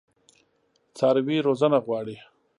[0.97, 2.17] څاروي روزنه غواړي.